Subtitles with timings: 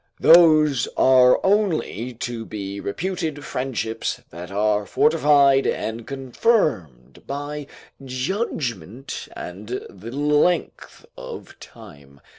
[0.19, 7.67] ["Those are only to be reputed friendships that are fortified and confirmed by
[8.03, 12.19] judgement and the length of time."